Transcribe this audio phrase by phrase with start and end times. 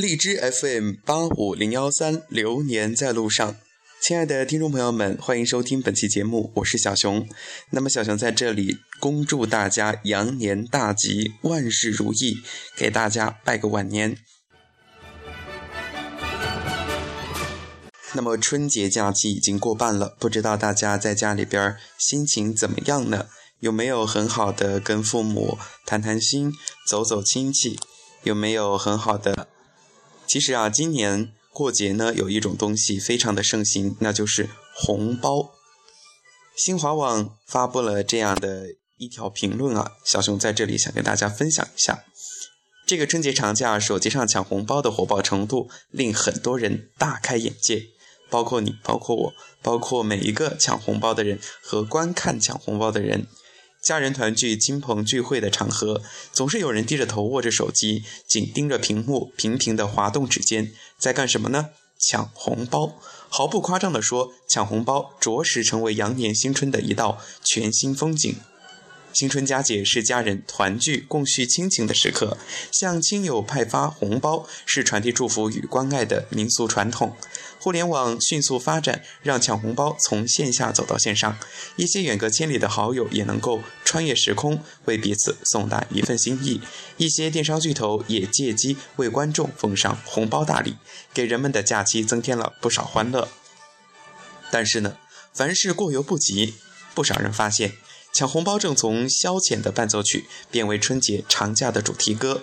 [0.00, 3.56] 荔枝 FM 八五零幺三，流年在路上。
[4.00, 7.28] 亲爱的听众朋友们，欢迎收听本期节目，我是小熊。
[7.72, 12.38] 那么小熊在这里恭祝大家羊年大吉，万事如意，
[12.78, 14.16] 给大家拜个晚年。
[18.14, 23.26] 那么春节假期已经过半了，不知道大家在家里边心情怎么样呢？
[23.58, 26.54] 有没有很好的跟父母谈谈心，
[26.88, 27.78] 走走亲戚？
[28.22, 29.48] 有没有很好的？
[30.30, 31.32] 其实啊，今年。
[31.52, 35.50] 过节呢，有一种东西非常的盛行，那就是红包。
[36.56, 38.66] 新华网发布了这样的
[38.96, 42.04] 一条评论啊，小熊在这里想跟大家分享一下。
[42.86, 47.82] 这个春节长假，手机上抢红包的火爆程度令很多人大开眼界，
[48.30, 53.26] 包括你，包括我，包括每一个抢红包的人和观看抢红包的人。
[53.82, 61.70] 家人团聚、亲朋聚会的场合，总是有人低着头握着手机，紧盯着屏幕，频频的滑动指尖，在干什么呢？
[61.98, 62.98] 抢红包。
[63.28, 68.36] 毫不夸张地说，抢红包着实成为羊年新春的一道全新风景。
[69.12, 72.38] 新春佳节是家人团聚、共叙亲情的时刻，
[72.72, 77.16] 向亲友派发红包是传递祝福与关爱的民俗传统。
[77.58, 81.36] 互联网迅速发展，让抢红包从线下走到线上，
[81.76, 86.62] 一些远隔千里的好友也能够穿越时空，为彼此送达一份心意。
[86.96, 90.76] 一些电商巨头也借机为观众奉上红包大礼，
[91.12, 93.28] 给人们的假期增添了不少欢乐。
[94.50, 94.96] 但是呢，
[95.34, 96.54] 凡事过犹不及，
[96.94, 97.74] 不少人发现。
[98.12, 102.42] 抢红包正从消遣的伴奏曲变为春节长假的主题歌。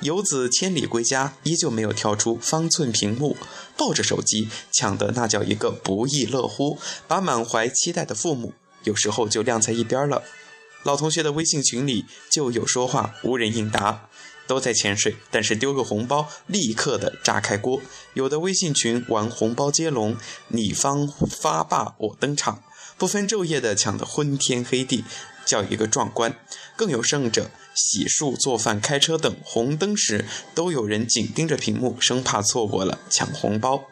[0.00, 3.36] 游子千里归家，依旧没有跳出方寸屏幕，
[3.76, 10.24] 抱着手机抢的那叫一个不亦乐乎，把满怀期待的父母有时候就晾在一边了。
[10.82, 14.08] 老同学的微信群里就有说话无人应答，
[14.48, 17.80] 都在潜水，但是丢个红包立刻的炸开锅。
[18.14, 20.16] 有的微信群玩红包接龙，
[20.48, 22.62] 你方发罢我登场。
[22.96, 25.04] 不分昼夜的抢得昏天黑地，
[25.44, 26.38] 叫一个壮观。
[26.76, 30.24] 更有甚者，洗漱、做饭、开车等红灯时，
[30.54, 33.84] 都有人紧盯着屏幕，生怕错过了抢红包。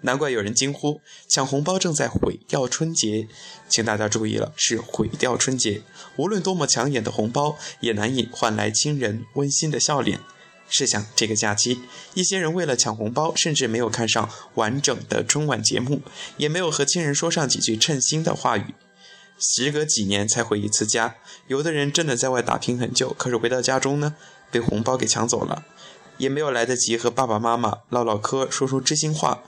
[0.00, 3.26] 难怪有人惊呼：抢红包正在毁掉春节。
[3.68, 5.82] 请大家注意了，是毁掉春节。
[6.16, 10.20] 无论多么抢眼的红包，也难以换来亲人温馨的笑脸。
[10.68, 11.80] 试想，这个假期，
[12.14, 16.02] 一些人为了抢红包，甚至没有看上完整的春晚节目，
[16.36, 18.74] 也没有和亲人说上几句称心的话语。
[19.38, 21.16] 时隔几年才回一次家，
[21.48, 24.14] 有的人真的在外打拼很久，可是回到家中呢，
[24.50, 25.64] 被红包给抢走了，
[26.18, 29.42] 也没有来得及和爸爸妈妈唠唠嗑、说说知心话。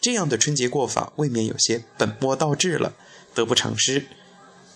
[0.00, 2.94] 这样的春节过法，未免有些本末倒置了，
[3.34, 4.06] 得不偿失。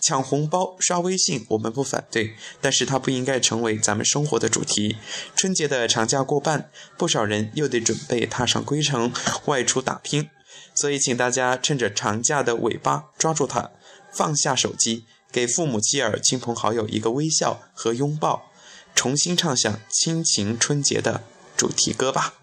[0.01, 4.97] 抢红包、刷微信，我们不反对，但是它不应该成为咱们生活的主题。
[5.35, 9.13] 春节的长假过半，不少人又得准备踏上归程，
[9.45, 10.29] 外出打拼。
[10.73, 13.71] 所以，请大家趁着长假的尾巴抓住它，
[14.11, 18.49] 放下手机，给父母、妻儿、亲朋好友一个微笑和拥抱，
[18.95, 21.23] 重新唱响亲情春节的
[21.55, 22.40] 主题歌吧。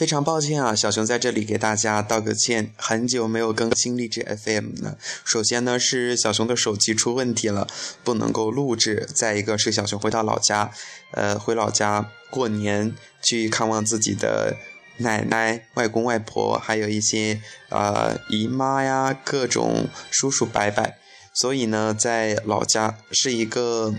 [0.00, 4.96] 非常抱歉啊，小熊在这里给大家道个歉，很久没有更新励志 FM 了。
[5.26, 7.68] 首先呢是小熊的手机出问题了，
[8.02, 10.70] 不能够录制；再一个是小熊回到老家，
[11.10, 14.56] 呃，回老家过年去看望自己的
[14.96, 17.38] 奶奶、外公外婆，还有一些
[17.68, 20.94] 呃姨妈呀，各种叔叔伯伯，
[21.34, 23.94] 所以呢，在老家是一个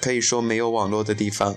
[0.00, 1.54] 可以说没有网络的地方。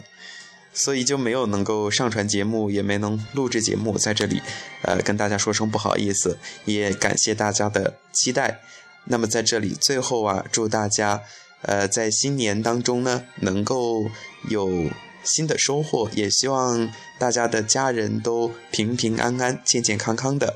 [0.74, 4.42] 所以就没有能够上传节目，也没能录制节目，在这里，
[4.82, 8.60] 呃，跟大家说声不好意思，也感谢大家的期待。
[9.06, 11.22] 那么在这里，最后啊，祝大家，
[11.62, 14.10] 呃，在新年当中呢，能够
[14.50, 14.90] 有
[15.24, 20.56] 新的收获，也希望大家的家人都平平安安、健健康康的。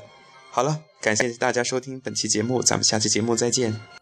[0.50, 3.97] 好了，感谢大家收听本期节目，咱们下期节目再见。